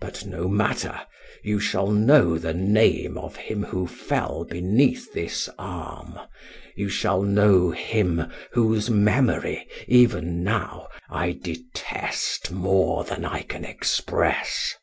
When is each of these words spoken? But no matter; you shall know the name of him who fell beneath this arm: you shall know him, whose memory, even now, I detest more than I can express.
But 0.00 0.24
no 0.26 0.48
matter; 0.48 1.02
you 1.44 1.60
shall 1.60 1.92
know 1.92 2.36
the 2.36 2.52
name 2.52 3.16
of 3.16 3.36
him 3.36 3.62
who 3.62 3.86
fell 3.86 4.42
beneath 4.44 5.12
this 5.12 5.48
arm: 5.56 6.18
you 6.74 6.88
shall 6.88 7.22
know 7.22 7.70
him, 7.70 8.28
whose 8.50 8.90
memory, 8.90 9.68
even 9.86 10.42
now, 10.42 10.88
I 11.08 11.30
detest 11.30 12.50
more 12.50 13.04
than 13.04 13.24
I 13.24 13.42
can 13.42 13.64
express. 13.64 14.74